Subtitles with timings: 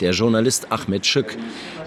[0.00, 1.36] der Journalist Ahmed Schück.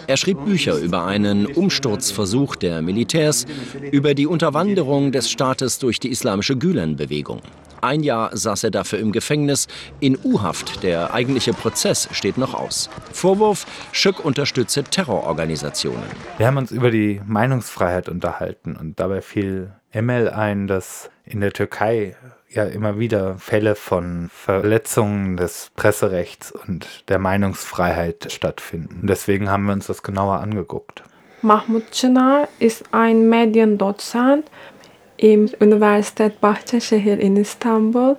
[0.07, 3.45] Er schrieb Bücher über einen Umsturzversuch der Militärs,
[3.91, 7.41] über die Unterwanderung des Staates durch die islamische Gülen-Bewegung.
[7.81, 9.67] Ein Jahr saß er dafür im Gefängnis.
[9.99, 12.89] In U-Haft, der eigentliche Prozess steht noch aus.
[13.11, 16.03] Vorwurf, Schück unterstütze Terrororganisationen.
[16.37, 21.53] Wir haben uns über die Meinungsfreiheit unterhalten und dabei fiel Emel ein, dass in der
[21.53, 22.15] Türkei
[22.49, 29.07] ja immer wieder Fälle von Verletzungen des Presserechts und der Meinungsfreiheit stattfinden.
[29.07, 31.03] Deswegen haben wir uns das genauer angeguckt.
[31.43, 34.45] Mahmoud Çınar ist ein Mediendozent
[35.21, 38.15] im Universität Bahçeşehir in Istanbul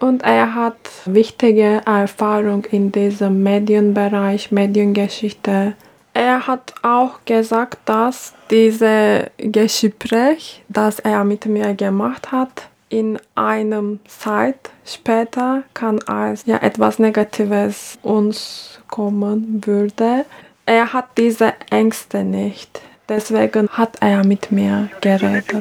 [0.00, 0.76] und er hat
[1.06, 5.74] wichtige Erfahrung in diesem Medienbereich, Mediengeschichte.
[6.12, 14.00] Er hat auch gesagt, dass diese Gespräch, das er mit mir gemacht hat, in einem
[14.06, 20.24] Zeit später kann als ja etwas Negatives uns kommen würde.
[20.66, 22.80] Er hat diese Ängste nicht.
[23.08, 25.52] Deswegen hat er mit mir geredet.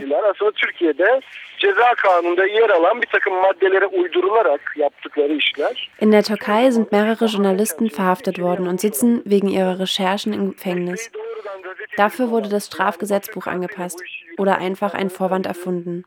[5.99, 11.11] In der Türkei sind mehrere Journalisten verhaftet worden und sitzen wegen ihrer Recherchen im Gefängnis.
[11.97, 14.01] Dafür wurde das Strafgesetzbuch angepasst
[14.37, 16.03] oder einfach ein Vorwand erfunden.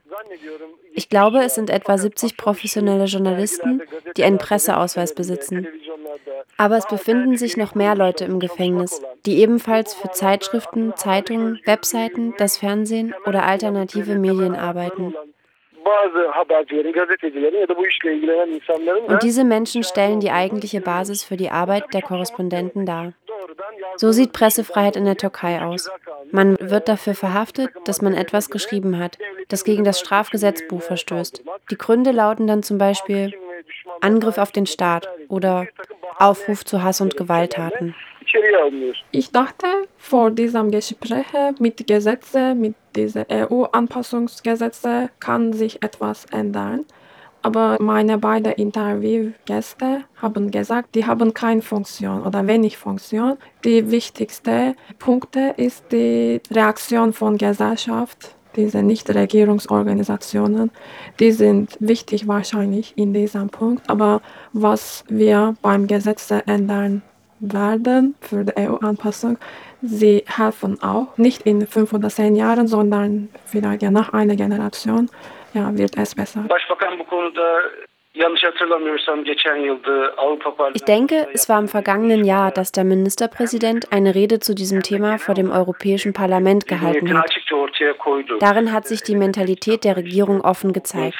[0.92, 3.82] Ich glaube, es sind etwa 70 professionelle Journalisten,
[4.16, 5.68] die einen Presseausweis besitzen.
[6.58, 12.34] Aber es befinden sich noch mehr Leute im Gefängnis, die ebenfalls für Zeitschriften, Zeitungen, Webseiten,
[12.36, 15.14] das Fernsehen oder alternative Medien arbeiten.
[19.06, 23.12] Und diese Menschen stellen die eigentliche Basis für die Arbeit der Korrespondenten dar.
[23.96, 25.88] So sieht Pressefreiheit in der Türkei aus.
[26.30, 29.16] Man wird dafür verhaftet, dass man etwas geschrieben hat,
[29.48, 31.42] das gegen das Strafgesetzbuch verstößt.
[31.70, 33.32] Die Gründe lauten dann zum Beispiel
[34.00, 35.66] Angriff auf den Staat oder
[36.18, 37.94] Aufruf zu Hass und Gewalttaten.
[39.10, 39.66] Ich dachte
[39.96, 41.26] vor diesem Gespräch
[41.58, 46.84] mit Gesetzen, mit diesen EU-Anpassungsgesetzen kann sich etwas ändern.
[47.40, 53.38] Aber meine beiden Interviewgäste haben gesagt, die haben keine Funktion oder wenig Funktion.
[53.64, 60.70] Die wichtigste Punkte ist die Reaktion von Gesellschaft, diese Nichtregierungsorganisationen.
[61.20, 63.88] Die sind wichtig wahrscheinlich in diesem Punkt.
[63.88, 64.20] Aber
[64.52, 67.02] was wir beim Gesetz ändern
[67.40, 69.38] werden für die EU-Anpassung,
[69.80, 75.08] sie helfen auch nicht in fünf oder zehn Jahren, sondern vielleicht ja nach einer Generation
[75.54, 76.44] ja, wird es besser.
[80.74, 85.18] Ich denke, es war im vergangenen Jahr, dass der Ministerpräsident eine Rede zu diesem Thema
[85.18, 87.30] vor dem Europäischen Parlament gehalten hat.
[88.40, 91.18] Darin hat sich die Mentalität der Regierung offen gezeigt.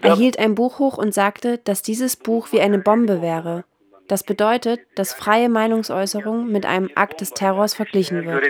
[0.00, 3.64] Er hielt ein Buch hoch und sagte, dass dieses Buch wie eine Bombe wäre.
[4.08, 8.44] Das bedeutet, dass freie Meinungsäußerung mit einem Akt des Terrors verglichen wird.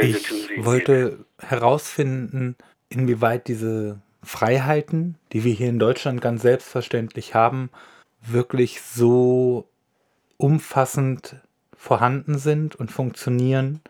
[0.00, 2.56] Ich wollte herausfinden,
[2.88, 7.70] inwieweit diese Freiheiten, die wir hier in Deutschland ganz selbstverständlich haben,
[8.20, 9.68] wirklich so
[10.36, 11.36] umfassend
[11.76, 13.80] vorhanden sind und funktionieren,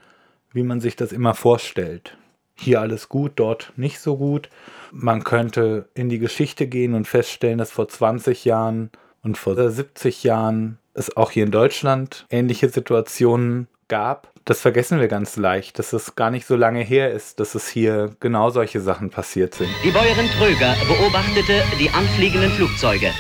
[0.52, 2.16] wie man sich das immer vorstellt.
[2.54, 4.50] Hier alles gut, dort nicht so gut.
[4.92, 8.90] Man könnte in die Geschichte gehen und feststellen, dass vor 20 Jahren
[9.22, 14.29] und vor 70 Jahren es auch hier in Deutschland ähnliche Situationen gab.
[14.44, 17.68] Das vergessen wir ganz leicht, dass es gar nicht so lange her ist, dass es
[17.68, 19.70] hier genau solche Sachen passiert sind.
[19.84, 23.10] Die Bäuerin Tröger beobachtete die anfliegenden Flugzeuge.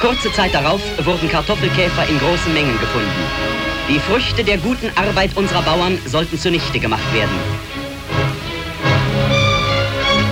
[0.00, 3.08] Kurze Zeit darauf wurden Kartoffelkäfer in großen Mengen gefunden.
[3.88, 7.34] Die Früchte der guten Arbeit unserer Bauern sollten zunichte gemacht werden.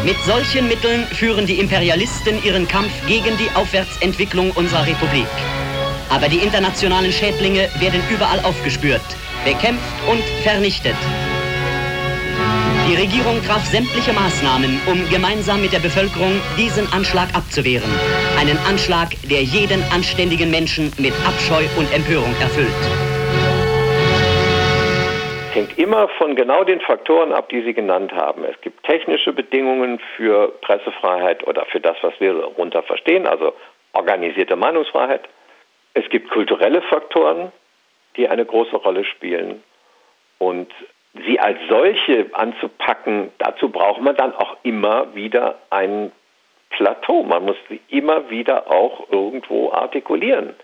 [0.05, 5.27] Mit solchen Mitteln führen die Imperialisten ihren Kampf gegen die Aufwärtsentwicklung unserer Republik.
[6.09, 9.03] Aber die internationalen Schädlinge werden überall aufgespürt,
[9.49, 10.97] bekämpft und vernichtet.
[12.87, 17.91] Die Regierung traf sämtliche Maßnahmen, um gemeinsam mit der Bevölkerung diesen Anschlag abzuwehren.
[18.39, 22.75] Einen Anschlag, der jeden anständigen Menschen mit Abscheu und Empörung erfüllt
[25.59, 28.45] hängt immer von genau den Faktoren ab, die Sie genannt haben.
[28.45, 33.55] Es gibt technische Bedingungen für Pressefreiheit oder für das, was wir darunter verstehen, also
[33.93, 35.23] organisierte Meinungsfreiheit.
[35.95, 37.51] Es gibt kulturelle Faktoren,
[38.19, 39.63] die eine große Rolle spielen.
[40.39, 40.71] Und
[41.27, 46.13] sie als solche anzupacken, dazu braucht man dann auch immer wieder ein
[46.71, 47.23] Plateau.
[47.23, 50.55] Man muss sie immer wieder auch irgendwo artikulieren.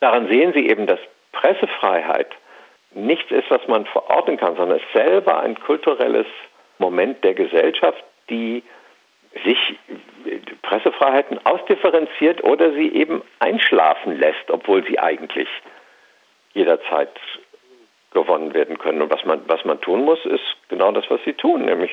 [0.00, 1.00] Daran sehen Sie eben, dass
[1.32, 2.28] Pressefreiheit
[2.92, 6.26] nichts ist, was man verorten kann, sondern es selber ein kulturelles
[6.78, 8.62] Moment der Gesellschaft, die
[9.44, 9.78] sich
[10.62, 15.48] Pressefreiheiten ausdifferenziert oder sie eben einschlafen lässt, obwohl sie eigentlich
[16.56, 17.10] jederzeit
[18.12, 19.02] gewonnen werden können.
[19.02, 21.90] Und was man, was man tun muss, ist genau das, was sie tun, nämlich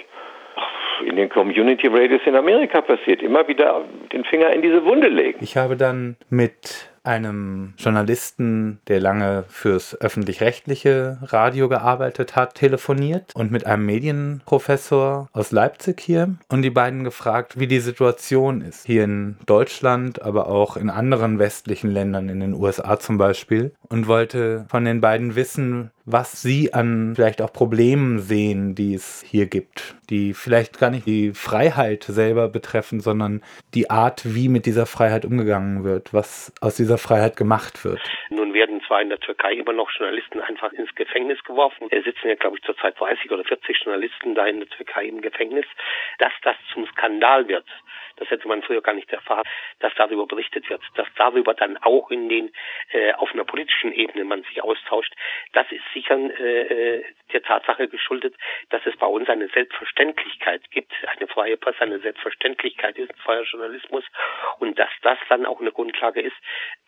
[1.06, 3.82] in den Community Radios in Amerika passiert, immer wieder
[4.14, 5.40] den Finger in diese Wunde legen.
[5.42, 13.52] Ich habe dann mit einem Journalisten, der lange fürs öffentlich-rechtliche Radio gearbeitet hat, telefoniert und
[13.52, 18.86] mit einem Medienprofessor aus Leipzig hier und die beiden gefragt, wie die Situation ist.
[18.86, 23.74] Hier in Deutschland, aber auch in anderen westlichen Ländern, in den USA zum Beispiel.
[23.90, 29.24] Und wollte von den beiden wissen, was sie an vielleicht auch Problemen sehen, die es
[29.26, 33.42] hier gibt, die vielleicht gar nicht die Freiheit selber betreffen, sondern
[33.74, 38.02] die Art, wie mit dieser Freiheit umgegangen wird, was aus dieser Freiheit gemacht wird.
[38.30, 41.88] Nun werden zwar in der Türkei immer noch Journalisten einfach ins Gefängnis geworfen.
[41.90, 45.22] Es sitzen ja, glaube ich, zurzeit 30 oder 40 Journalisten da in der Türkei im
[45.22, 45.66] Gefängnis.
[46.20, 47.66] Dass das zum Skandal wird,
[48.18, 49.44] das hätte man früher gar nicht erfahren,
[49.80, 52.52] dass darüber berichtet wird, dass darüber dann auch in den
[52.92, 55.14] äh, auf einer politischen Ebene man sich austauscht,
[55.54, 58.36] das ist sicher äh, äh, der Tatsache geschuldet,
[58.70, 63.44] dass es bei uns eine Selbstverständlichkeit gibt, eine freie Presse, eine Selbstverständlichkeit ist, ein freier
[63.44, 64.04] Journalismus.
[64.60, 66.36] Und dass das dann auch eine Grundlage ist,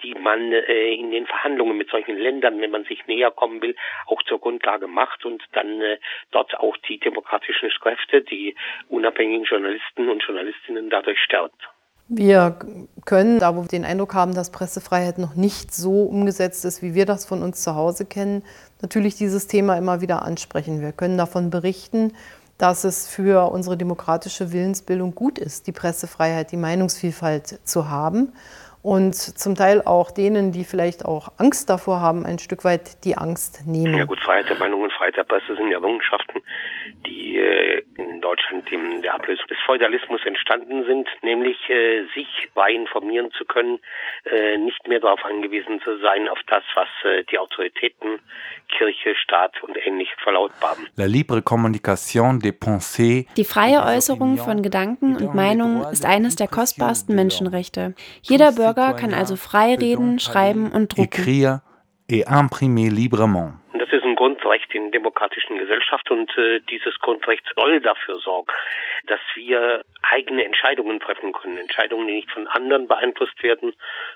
[0.04, 3.76] die man äh, in den Verhandlungen mit solchen Ländern, wenn man sich näher kommen will,
[4.08, 5.98] auch zur Grundlage macht und dann äh,
[6.32, 7.55] dort auch die demokratischen
[7.86, 8.56] Kräfte, die
[8.90, 11.70] unabhängigen Journalisten und Journalistinnen dadurch stärkt.
[12.08, 12.58] Wir
[13.06, 16.94] können, da wo wir den Eindruck haben, dass Pressefreiheit noch nicht so umgesetzt ist, wie
[16.94, 18.44] wir das von uns zu Hause kennen,
[18.82, 20.82] natürlich dieses Thema immer wieder ansprechen.
[20.82, 22.14] Wir können davon berichten,
[22.58, 28.34] dass es für unsere demokratische Willensbildung gut ist, die Pressefreiheit, die Meinungsvielfalt zu haben
[28.86, 33.18] und zum Teil auch denen, die vielleicht auch Angst davor haben, ein Stück weit die
[33.18, 33.98] Angst nehmen.
[33.98, 36.44] Ja gut, Freiheit der Meinung und Freiheit der Presse sind ja Errungenschaften,
[37.08, 42.72] die äh, in Deutschland in der Ablösung des Feudalismus entstanden sind, nämlich äh, sich bei
[42.72, 43.80] informieren zu können,
[44.26, 48.20] äh, nicht mehr darauf angewiesen zu sein, auf das, was äh, die Autoritäten,
[48.78, 50.88] Kirche, Staat und ähnliche verlautbaren.
[50.96, 53.26] La libre communication des pensées.
[53.36, 57.96] Die freie Äußerung von Gedanken und Meinungen ist eines der kostbarsten Menschenrechte.
[58.22, 61.04] Jeder Bürger Bürger kann also frei reden, schreiben und drucken.
[61.04, 61.62] Écrire
[62.08, 63.54] et imprimer librement.
[64.46, 68.52] Grundrecht in demokratischen Gesellschaft und äh, dieses Grundrecht soll dafür sorgen,
[69.08, 71.58] dass wir eigene Entscheidungen treffen können.
[71.58, 73.74] Entscheidungen, die nicht von anderen beeinflusst werden,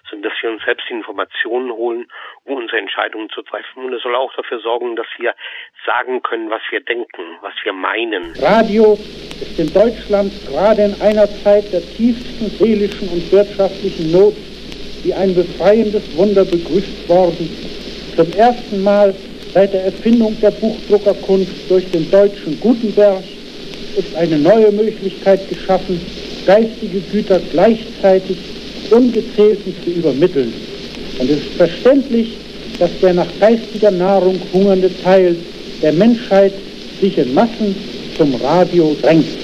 [0.07, 2.07] sondern dass wir uns selbst Informationen holen,
[2.43, 3.85] um unsere Entscheidungen zu treffen.
[3.85, 5.33] Und es soll auch dafür sorgen, dass wir
[5.83, 8.33] sagen können, was wir denken, was wir meinen.
[8.39, 14.35] Radio ist in Deutschland gerade in einer Zeit der tiefsten seelischen und wirtschaftlichen Not
[15.03, 17.49] wie ein befreiendes Wunder begrüßt worden.
[18.15, 19.15] Zum ersten Mal
[19.53, 23.23] Seit der Erfindung der Buchdruckerkunst durch den deutschen Gutenberg
[23.97, 25.99] ist eine neue Möglichkeit geschaffen,
[26.45, 28.37] geistige Güter gleichzeitig
[28.91, 30.53] ungezählten zu übermitteln.
[31.17, 32.37] Und es ist verständlich,
[32.77, 35.35] dass der nach geistiger Nahrung hungernde Teil
[35.81, 36.53] der Menschheit
[37.01, 37.75] sich in Massen
[38.17, 39.38] zum Radio drängt.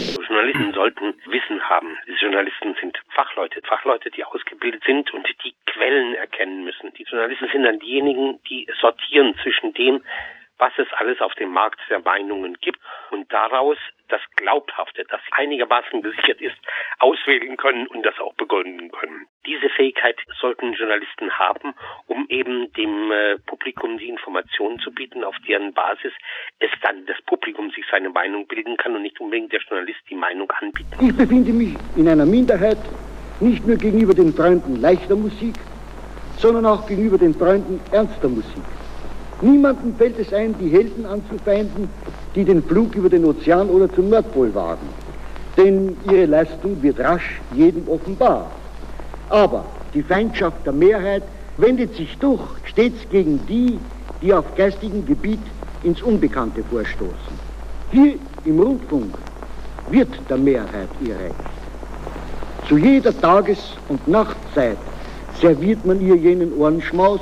[0.55, 1.97] Journalisten sollten Wissen haben.
[2.07, 6.93] Die Journalisten sind Fachleute, Fachleute, die ausgebildet sind und die Quellen erkennen müssen.
[6.93, 10.01] Die Journalisten sind dann diejenigen, die sortieren zwischen dem,
[10.57, 12.79] was es alles auf dem Markt der Meinungen gibt
[13.11, 16.55] und daraus das Glaubhafte, das einigermaßen gesichert ist,
[16.99, 19.27] auswählen können und das auch begründen können.
[19.45, 21.73] Diese Fähigkeit sollten Journalisten haben,
[22.07, 26.13] um eben dem äh, Publikum die Informationen zu bieten, auf deren Basis
[26.59, 30.15] es dann das Publikum sich seine Meinung bilden kann und nicht unbedingt der Journalist die
[30.15, 30.93] Meinung anbietet.
[31.01, 32.77] Ich befinde mich in einer Minderheit,
[33.39, 35.55] nicht nur gegenüber den Freunden leichter Musik,
[36.37, 38.63] sondern auch gegenüber den Freunden ernster Musik.
[39.41, 41.89] Niemandem fällt es ein, die Helden anzufeinden,
[42.35, 44.87] die den Flug über den Ozean oder zum Nordpol wagen.
[45.57, 48.51] Denn ihre Leistung wird rasch jedem offenbar.
[49.29, 51.23] Aber die Feindschaft der Mehrheit
[51.57, 53.79] wendet sich doch stets gegen die,
[54.21, 55.39] die auf geistigem Gebiet
[55.83, 57.15] ins Unbekannte vorstoßen.
[57.91, 59.15] Hier im Rundfunk
[59.89, 61.35] wird der Mehrheit ihr Recht.
[62.67, 64.77] Zu jeder Tages- und Nachtzeit
[65.39, 67.21] serviert man ihr jenen Ohrenschmaus,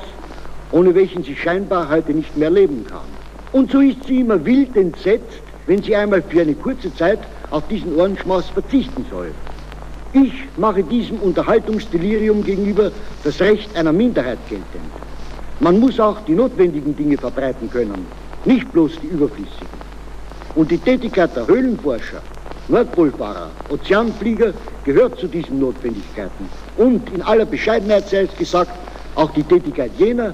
[0.74, 3.08] ohne welchen sie scheinbar heute nicht mehr leben kann.
[3.52, 7.20] Und so ist sie immer wild entsetzt, wenn sie einmal für eine kurze Zeit
[7.52, 9.32] auf diesen Ohrenschmaus verzichten soll.
[10.14, 12.92] Ich mache diesem Unterhaltungsdelirium gegenüber
[13.24, 14.92] das Recht einer Minderheit geltend.
[15.60, 18.08] Man muss auch die notwendigen Dinge verbreiten können,
[18.44, 19.84] nicht bloß die überflüssigen.
[20.56, 22.22] Und die Tätigkeit der Höhlenforscher,
[22.68, 24.54] Nordpolfahrer, Ozeanflieger
[24.84, 26.50] gehört zu diesen Notwendigkeiten.
[26.78, 28.72] Und in aller Bescheidenheit sei es gesagt,
[29.16, 30.34] auch die Tätigkeit jener,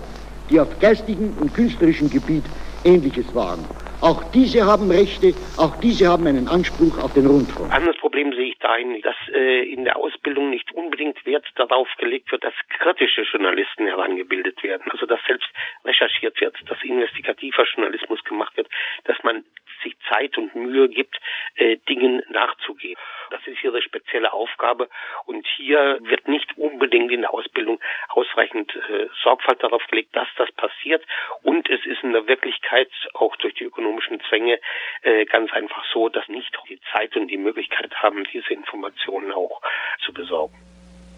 [0.50, 2.44] die auf geistigem und künstlerischem Gebiet
[2.86, 3.66] Ähnliches waren.
[4.02, 7.74] Auch diese haben Rechte, auch diese haben einen Anspruch auf den Rundfunk.
[7.74, 12.32] Anderes Problem sehe ich dahin, dass äh, in der Ausbildung nicht unbedingt Wert darauf gelegt
[12.32, 14.90] wird, dass kritische Journalisten herangebildet werden.
[14.90, 15.50] Also dass selbst
[15.84, 18.70] recherchiert wird, dass investigativer Journalismus gemacht wird,
[19.04, 19.44] dass man
[19.84, 21.20] sich Zeit und Mühe gibt,
[21.56, 22.98] äh, Dingen nachzugehen.
[23.32, 24.90] Das ist ihre spezielle Aufgabe
[25.26, 30.52] und hier wird nicht unbedingt in der Ausbildung ausreichend äh, Sorgfalt darauf gelegt, dass das
[30.54, 31.04] passiert
[31.44, 34.60] und es ist in der Wirklichkeit auch durch die ökonomischen Zwänge
[35.04, 39.62] äh, ganz einfach so, dass nicht die Zeit und die Möglichkeit haben, diese Informationen auch
[40.04, 40.56] zu besorgen.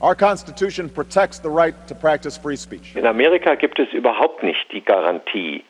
[0.01, 2.95] Our Constitution protects the right to practice free speech.
[2.95, 5.63] In Amerika gibt es überhaupt nicht die Garantie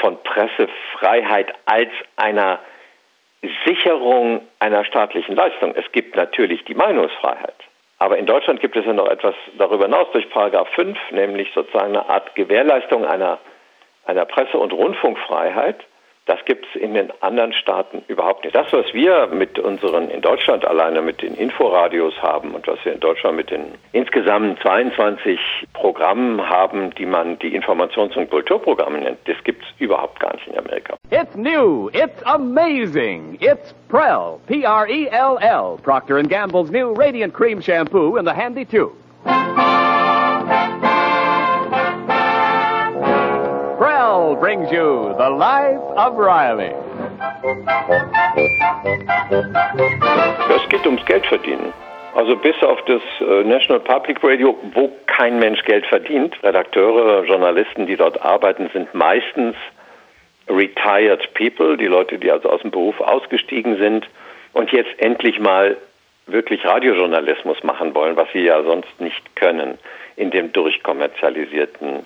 [0.00, 2.60] von Pressefreiheit als einer
[3.64, 5.74] Sicherung einer staatlichen Leistung.
[5.74, 7.54] Es gibt natürlich die Meinungsfreiheit.
[7.98, 11.88] Aber in Deutschland gibt es ja noch etwas darüber hinaus durch Paragraph 5, nämlich sozusagen
[11.88, 13.38] eine Art Gewährleistung einer,
[14.06, 15.84] einer Presse- und Rundfunkfreiheit,
[16.30, 18.54] das gibt es in den anderen Staaten überhaupt nicht.
[18.54, 22.92] Das, was wir mit unseren, in Deutschland alleine mit den Inforadios haben und was wir
[22.92, 25.40] in Deutschland mit den insgesamt 22
[25.72, 30.46] Programmen haben, die man die Informations- und Kulturprogramme nennt, das gibt es überhaupt gar nicht
[30.46, 30.94] in Amerika.
[31.10, 38.32] It's new, it's amazing, it's Prell, P-R-E-L-L, Procter Gamble's new Radiant Cream Shampoo in the
[38.32, 38.92] handy tube.
[44.50, 46.74] Brings you The Life of Riley.
[50.56, 51.72] Es geht ums Geld verdienen.
[52.16, 56.34] Also bis auf das äh, National Public Radio, wo kein Mensch Geld verdient.
[56.42, 59.54] Redakteure, Journalisten, die dort arbeiten, sind meistens
[60.48, 64.08] retired people, die Leute, die also aus dem Beruf ausgestiegen sind
[64.52, 65.76] und jetzt endlich mal
[66.26, 69.78] wirklich Radiojournalismus machen wollen, was sie ja sonst nicht können
[70.16, 72.04] in dem durchkommerzialisierten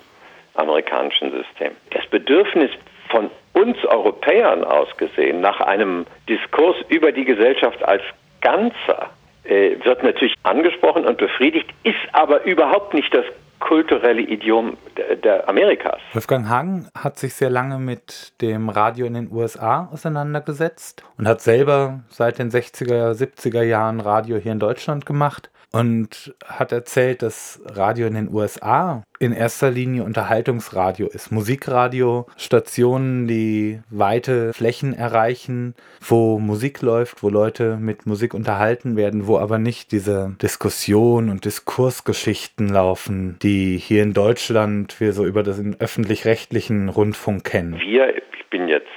[0.55, 1.71] amerikanischen System.
[1.91, 2.71] Das Bedürfnis
[3.09, 8.01] von uns Europäern aus gesehen nach einem Diskurs über die Gesellschaft als
[8.41, 9.09] Ganzer
[9.43, 13.25] äh, wird natürlich angesprochen und befriedigt, ist aber überhaupt nicht das
[13.59, 15.99] kulturelle Idiom der, der Amerikas.
[16.13, 21.41] Wolfgang Hagen hat sich sehr lange mit dem Radio in den USA auseinandergesetzt und hat
[21.41, 27.61] selber seit den 60er, 70er Jahren Radio hier in Deutschland gemacht und hat erzählt, dass
[27.65, 31.31] Radio in den USA in erster Linie Unterhaltungsradio ist.
[31.31, 39.27] Musikradio, Stationen, die weite Flächen erreichen, wo Musik läuft, wo Leute mit Musik unterhalten werden,
[39.27, 45.43] wo aber nicht diese Diskussion und Diskursgeschichten laufen, die hier in Deutschland wir so über
[45.43, 47.77] den öffentlich-rechtlichen Rundfunk kennen.
[47.81, 48.87] Wir, ich bin jetzt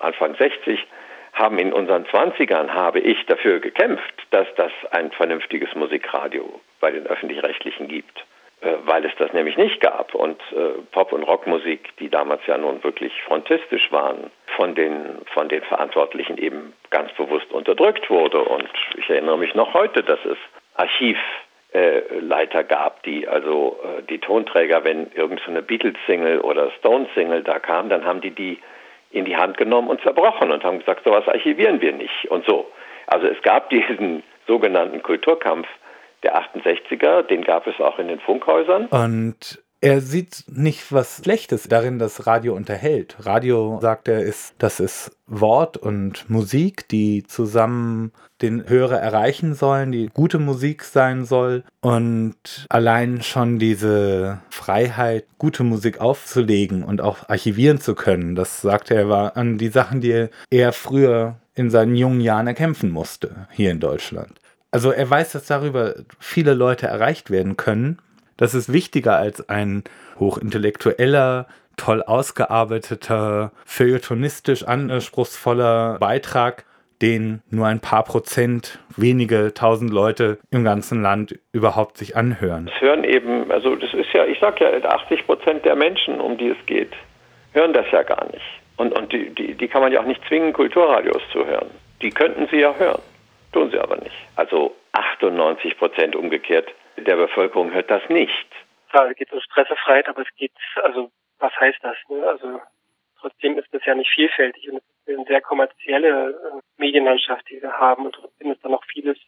[0.00, 0.78] Anfang 60,
[1.40, 7.06] haben in unseren 20ern, habe ich dafür gekämpft, dass das ein vernünftiges Musikradio bei den
[7.06, 8.24] öffentlich-rechtlichen gibt,
[8.60, 10.14] äh, weil es das nämlich nicht gab.
[10.14, 15.48] Und äh, Pop- und Rockmusik, die damals ja nun wirklich frontistisch waren, von den, von
[15.48, 18.40] den Verantwortlichen eben ganz bewusst unterdrückt wurde.
[18.40, 18.68] Und
[18.98, 20.36] ich erinnere mich noch heute, dass es
[20.74, 28.04] Archivleiter gab, die also äh, die Tonträger, wenn irgendeine Beatles-Single oder Stones-Single da kam, dann
[28.04, 28.58] haben die die
[29.10, 32.70] in die Hand genommen und zerbrochen und haben gesagt, sowas archivieren wir nicht und so.
[33.06, 35.66] Also es gab diesen sogenannten Kulturkampf
[36.22, 38.86] der 68er, den gab es auch in den Funkhäusern.
[38.86, 43.16] Und er sieht nicht was Schlechtes darin, dass Radio unterhält.
[43.20, 49.92] Radio, sagt er, ist, das ist Wort und Musik, die zusammen den Hörer erreichen sollen,
[49.92, 51.64] die gute Musik sein soll.
[51.80, 58.90] Und allein schon diese Freiheit, gute Musik aufzulegen und auch archivieren zu können, das sagt
[58.90, 63.70] er, war an die Sachen, die er früher in seinen jungen Jahren erkämpfen musste, hier
[63.70, 64.32] in Deutschland.
[64.72, 67.98] Also er weiß, dass darüber viele Leute erreicht werden können
[68.40, 69.84] das ist wichtiger als ein
[70.18, 76.64] hochintellektueller, toll ausgearbeiteter, feuilletonistisch anspruchsvoller Beitrag,
[77.02, 82.66] den nur ein paar Prozent, wenige tausend Leute im ganzen Land überhaupt sich anhören.
[82.66, 86.38] Das hören eben, also das ist ja, ich sag ja, 80 Prozent der Menschen, um
[86.38, 86.92] die es geht,
[87.52, 88.44] hören das ja gar nicht.
[88.76, 91.68] Und, und die, die, die kann man ja auch nicht zwingen, Kulturradios zu hören.
[92.00, 93.02] Die könnten sie ja hören,
[93.52, 94.16] tun sie aber nicht.
[94.36, 98.46] Also 98 Prozent umgekehrt der Bevölkerung hört das nicht.
[98.90, 101.96] Klar, es geht um Pressefreiheit, aber es geht, also was heißt das?
[102.08, 102.26] Ne?
[102.26, 102.60] Also
[103.20, 107.62] trotzdem ist das ja nicht vielfältig und es ist eine sehr kommerzielle äh, Medienlandschaft, die
[107.62, 109.18] wir haben und trotzdem ist da noch vieles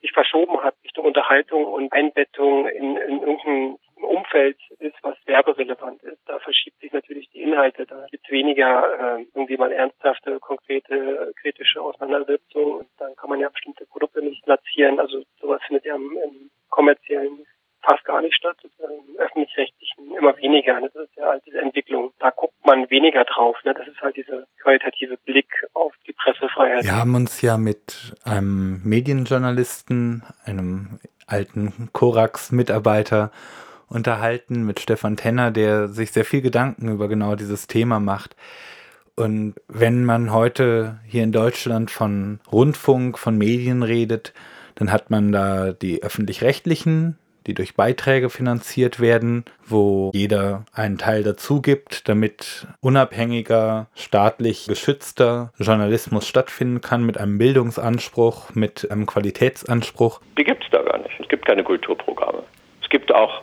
[0.00, 6.20] sich verschoben hat Richtung Unterhaltung und Einbettung in, in irgendein Umfeld ist, was werberelevant ist.
[6.26, 7.86] Da verschiebt sich natürlich die Inhalte.
[7.86, 12.86] Da gibt es weniger äh, irgendwie mal ernsthafte, konkrete, kritische Auseinandersetzungen.
[12.98, 15.00] Dann kann man ja bestimmte Produkte nicht platzieren.
[15.00, 16.45] Also sowas findet ja im, im
[16.76, 17.46] kommerziellen
[17.82, 20.80] fast gar nicht statt, im öffentlich-rechtlichen immer weniger.
[20.80, 22.12] Das ist ja halt diese Entwicklung.
[22.18, 23.56] Da guckt man weniger drauf.
[23.64, 23.74] Ne?
[23.74, 26.84] Das ist halt dieser qualitative Blick auf die Pressefreiheit.
[26.84, 33.30] Wir haben uns ja mit einem Medienjournalisten, einem alten Korax-Mitarbeiter
[33.88, 38.34] unterhalten, mit Stefan Tenner, der sich sehr viel Gedanken über genau dieses Thema macht.
[39.14, 44.34] Und wenn man heute hier in Deutschland von Rundfunk, von Medien redet,
[44.76, 51.22] dann hat man da die öffentlich-rechtlichen, die durch Beiträge finanziert werden, wo jeder einen Teil
[51.22, 60.20] dazu gibt, damit unabhängiger, staatlich geschützter Journalismus stattfinden kann, mit einem Bildungsanspruch, mit einem Qualitätsanspruch.
[60.38, 61.18] Die gibt es da gar nicht.
[61.20, 62.42] Es gibt keine Kulturprogramme.
[62.82, 63.42] Es gibt auch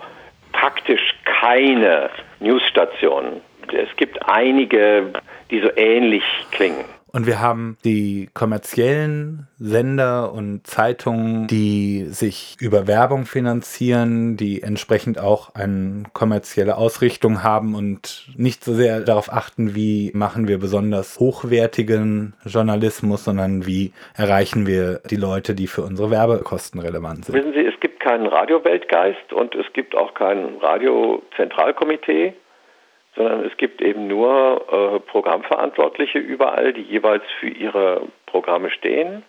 [0.51, 2.09] praktisch keine
[2.39, 3.41] Newsstationen.
[3.71, 5.13] Es gibt einige,
[5.49, 6.85] die so ähnlich klingen.
[7.15, 15.19] Und wir haben die kommerziellen Sender und Zeitungen, die sich über Werbung finanzieren, die entsprechend
[15.19, 21.19] auch eine kommerzielle Ausrichtung haben und nicht so sehr darauf achten, wie machen wir besonders
[21.19, 27.35] hochwertigen Journalismus, sondern wie erreichen wir die Leute, die für unsere Werbekosten relevant sind.
[27.35, 32.33] Wissen Sie, es gibt keinen Radioweltgeist und es gibt auch kein Radiozentralkomitee
[33.15, 39.23] sondern es gibt eben nur äh, Programmverantwortliche überall, die jeweils für ihre Programme stehen.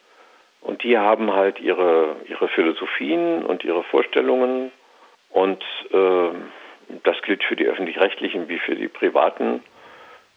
[0.60, 4.72] Und die haben halt ihre, ihre Philosophien und ihre Vorstellungen.
[5.30, 6.30] Und äh,
[7.02, 9.62] das gilt für die öffentlich-rechtlichen wie für die privaten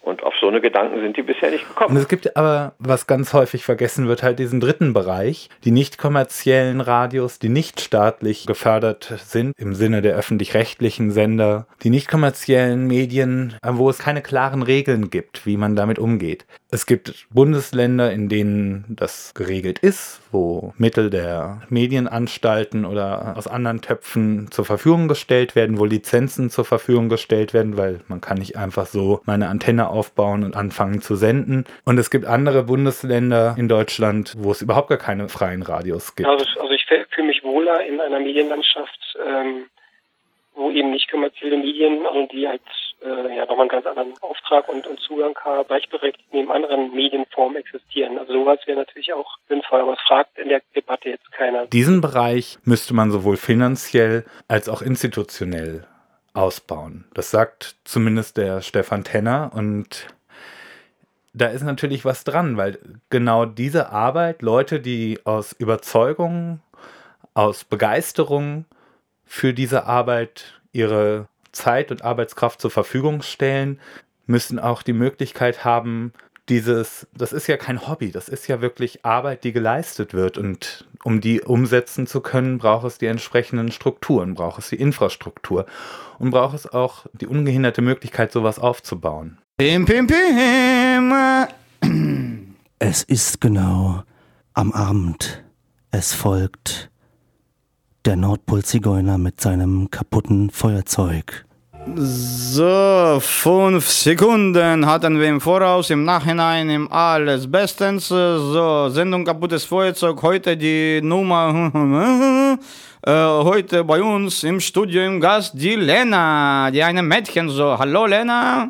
[0.08, 1.92] und auf so eine Gedanken sind die bisher nicht gekommen.
[1.92, 5.98] Und es gibt aber, was ganz häufig vergessen wird, halt diesen dritten Bereich, die nicht
[5.98, 12.88] kommerziellen Radios, die nicht staatlich gefördert sind, im Sinne der öffentlich-rechtlichen Sender, die nicht kommerziellen
[12.88, 16.46] Medien, wo es keine klaren Regeln gibt, wie man damit umgeht.
[16.70, 23.82] Es gibt Bundesländer, in denen das geregelt ist, wo Mittel der Medienanstalten oder aus anderen
[23.82, 28.58] Töpfen zur Verfügung gestellt werden, wo Lizenzen zur Verfügung gestellt werden, weil man kann nicht
[28.58, 31.66] einfach so meine Antenne aufbauen und anfangen zu senden.
[31.86, 36.30] Und es gibt andere Bundesländer in Deutschland, wo es überhaupt gar keine freien Radios gibt.
[36.30, 39.66] Also, also ich fühle mich wohler in einer Medienlandschaft, ähm,
[40.56, 42.62] wo eben nicht kommerzielle Medien, also die halt
[43.04, 47.58] äh, ja nochmal einen ganz anderen Auftrag und, und Zugang haben, gleichberechtigt neben anderen Medienformen
[47.58, 48.18] existieren.
[48.18, 51.68] Also sowas wäre natürlich auch sinnvoll, aber es fragt in der Debatte jetzt keiner.
[51.68, 55.86] Diesen Bereich müsste man sowohl finanziell als auch institutionell
[56.38, 57.06] ausbauen.
[57.14, 60.08] Das sagt zumindest der Stefan Tenner und
[61.34, 66.62] da ist natürlich was dran, weil genau diese Arbeit, Leute, die aus Überzeugung,
[67.34, 68.66] aus Begeisterung
[69.26, 73.80] für diese Arbeit ihre Zeit und Arbeitskraft zur Verfügung stellen,
[74.26, 76.14] müssen auch die Möglichkeit haben,
[76.50, 80.38] dieses, das ist ja kein Hobby, das ist ja wirklich Arbeit, die geleistet wird.
[80.38, 85.66] Und um die umsetzen zu können, braucht es die entsprechenden Strukturen, braucht es die Infrastruktur
[86.20, 89.38] und braucht es auch die ungehinderte Möglichkeit, sowas aufzubauen.
[89.58, 91.14] Pim, pim, pim.
[92.80, 94.04] Es ist genau
[94.54, 95.44] am Abend.
[95.92, 96.92] Es folgt
[98.06, 101.47] der Nordpol-Zigeuner mit seinem kaputten Feuerzeug.
[101.96, 108.10] So, fünf Sekunden hatten wir im Voraus, im Nachhinein im alles bestens.
[108.10, 111.72] So, Sendung kaputtes Feuerzeug, heute die Nummer.
[113.02, 117.78] äh, heute bei uns im Studio im Gast die Lena, die eine Mädchen so.
[117.78, 118.70] Hallo Lena.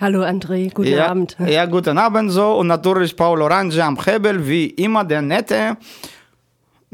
[0.00, 1.36] Hallo André, guten ja, Abend.
[1.46, 2.54] Ja, guten Abend so.
[2.54, 5.76] Und natürlich Paul Orange am Hebel, wie immer der Nette.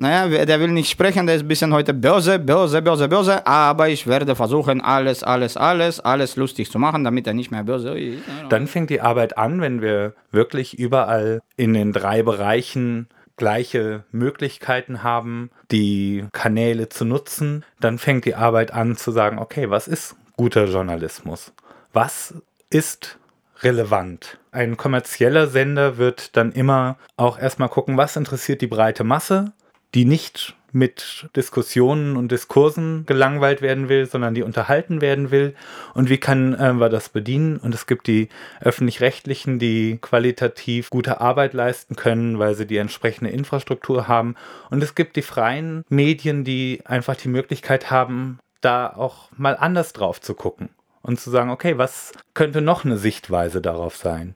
[0.02, 3.90] Naja, der will nicht sprechen, der ist ein bisschen heute böse, böse, böse, böse, aber
[3.90, 7.98] ich werde versuchen, alles, alles, alles, alles lustig zu machen, damit er nicht mehr böse
[7.98, 8.22] ist.
[8.48, 15.02] Dann fängt die Arbeit an, wenn wir wirklich überall in den drei Bereichen gleiche Möglichkeiten
[15.02, 17.66] haben, die Kanäle zu nutzen.
[17.78, 21.52] Dann fängt die Arbeit an zu sagen, okay, was ist guter Journalismus?
[21.92, 22.32] Was
[22.70, 23.18] ist
[23.62, 24.38] relevant?
[24.50, 29.52] Ein kommerzieller Sender wird dann immer auch erstmal gucken, was interessiert die breite Masse
[29.94, 35.54] die nicht mit Diskussionen und Diskursen gelangweilt werden will, sondern die unterhalten werden will.
[35.94, 37.56] Und wie kann äh, wir das bedienen?
[37.56, 38.28] Und es gibt die
[38.60, 44.36] öffentlich-rechtlichen, die qualitativ gute Arbeit leisten können, weil sie die entsprechende Infrastruktur haben.
[44.70, 49.92] Und es gibt die freien Medien, die einfach die Möglichkeit haben, da auch mal anders
[49.92, 50.68] drauf zu gucken
[51.02, 54.34] und zu sagen, okay, was könnte noch eine Sichtweise darauf sein?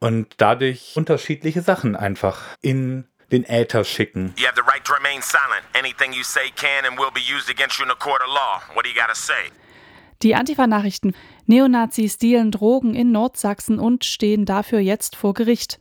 [0.00, 4.34] Und dadurch unterschiedliche Sachen einfach in den Äther schicken.
[4.36, 5.62] You have the right to remain silent.
[5.74, 8.60] Anything you say can and will be used against you in a court of law.
[8.74, 9.50] What do you gotta say?
[10.22, 11.14] Die Antifa-Nachrichten.
[11.46, 15.78] Neonazis dealen Drogen in Nordsachsen und stehen dafür jetzt vor Gericht.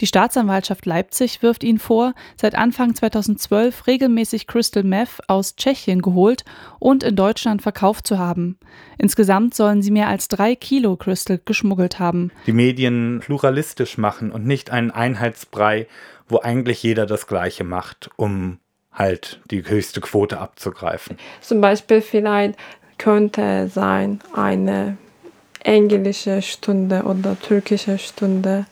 [0.00, 6.44] Die Staatsanwaltschaft Leipzig wirft ihnen vor, seit Anfang 2012 regelmäßig Crystal Meth aus Tschechien geholt
[6.78, 8.58] und in Deutschland verkauft zu haben.
[8.98, 12.30] Insgesamt sollen sie mehr als drei Kilo Crystal geschmuggelt haben.
[12.46, 15.86] Die Medien pluralistisch machen und nicht einen Einheitsbrei,
[16.32, 18.58] wo eigentlich jeder das Gleiche macht, um
[18.92, 21.16] halt die höchste Quote abzugreifen.
[21.40, 22.58] Zum Beispiel vielleicht
[22.98, 24.96] könnte sein eine
[25.64, 28.66] englische Stunde oder türkische Stunde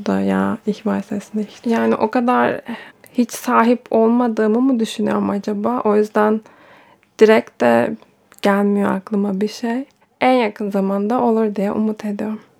[0.00, 1.66] oder ya ich weiß es nicht.
[1.66, 2.62] Yani o kadar
[3.12, 5.80] hiç sahip olmadığımı mı düşünüyorum acaba?
[5.84, 6.40] O yüzden
[7.18, 7.96] direkt de
[8.42, 9.84] gelmiyor aklıma bir şey.
[10.20, 12.40] En yakın zamanda olur diye umut ediyorum.